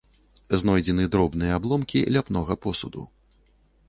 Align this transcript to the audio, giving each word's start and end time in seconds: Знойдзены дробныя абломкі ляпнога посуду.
Знойдзены 0.61 1.03
дробныя 1.15 1.51
абломкі 1.59 1.99
ляпнога 2.15 2.57
посуду. 2.65 3.05